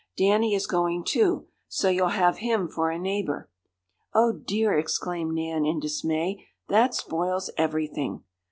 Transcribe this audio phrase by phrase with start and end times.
[0.17, 1.45] Danny is going, too.
[1.67, 3.51] So you'll have him for a neighbor."
[4.15, 6.47] "Oh, dear!" exclaimed Nan, in dismay.
[6.69, 8.23] "That spoils everything!"